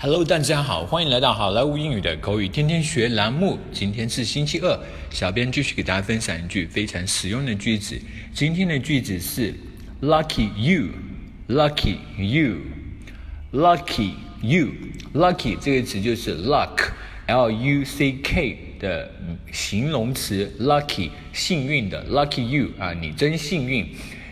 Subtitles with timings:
[0.00, 3.58] Hello，大家好，欢迎来到好莱坞英语的口语天天学栏目。
[3.72, 4.78] 今天是星期二，
[5.10, 8.00] 小编继续给大家分享一句非常实用的句子。
[8.32, 9.52] 今天的句子是
[10.00, 19.10] Lucky you，Lucky you，Lucky you，Lucky 这个词就是 luck，L U C K 的
[19.50, 23.84] 形容词，Lucky 幸运的，Lucky you 啊，你真幸运。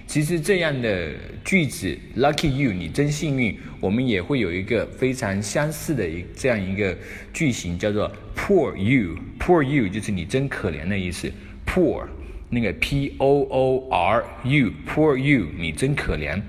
[0.06, 1.10] 其实这样的
[1.44, 3.58] 句子，Lucky you，你真幸运。
[3.80, 6.96] 我们也会有一个非常相似的一这样一个
[7.32, 11.30] 句型，叫做 Poor you，Poor you 就是你真可怜的意思。
[11.66, 12.06] Poor
[12.48, 16.40] 那个 P O O R U，Poor you，你真可怜。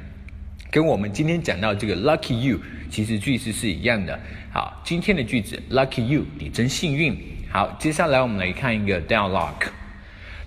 [0.69, 2.59] 跟我们今天讲到这个 Lucky you，
[2.91, 4.17] 其实句式是一样的。
[4.51, 7.17] 好，今天的句子 Lucky you，你真幸运。
[7.49, 9.67] 好，接下来我们来看一个 dialogue。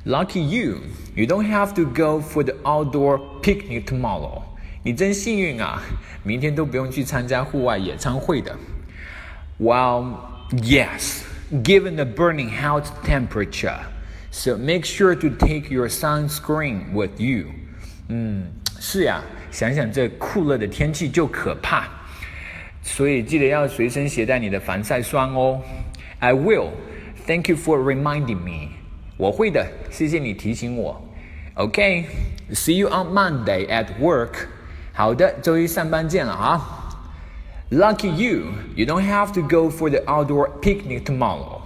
[0.06, 0.82] Lucky you,
[1.16, 4.44] you don't have to go for the outdoor picnic tomorrow.
[4.84, 5.82] 你真幸运啊，
[6.24, 8.56] 明天都不用去参加户外野餐会的。
[9.60, 10.18] Well,
[10.52, 11.24] yes,
[11.64, 13.80] given the burning hot temperature,
[14.30, 17.48] so make sure to take your sunscreen with you.
[18.10, 21.88] 嗯，是呀，想想这酷热的天气就可怕，
[22.84, 25.60] 所以记得要随身携带你的防晒霜哦。
[26.20, 26.70] I will.
[27.26, 28.79] Thank you for reminding me.
[29.20, 31.02] 我会的，谢谢你提醒我。
[31.56, 34.48] OK，see you on Monday at work。
[34.94, 36.82] 好的，周一上班见了啊。
[37.72, 41.62] Lucky you, you don't have to go for the outdoor picnic tomorrow.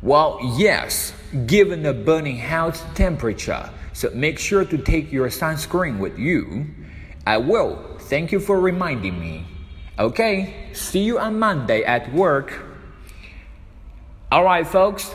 [0.00, 1.12] Well, yes,
[1.46, 6.66] given the burning hot temperature, so make sure to take your sunscreen with you.
[7.24, 7.78] I will.
[8.10, 9.46] Thank you for reminding me.
[9.98, 12.52] Okay, see you on Monday at work.
[14.30, 15.14] Alright, folks.